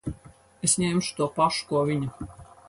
Es 0.67 0.73
ņemšu 0.83 1.13
to 1.19 1.29
pašu, 1.37 1.69
ko 1.75 1.85
viņa. 1.91 2.33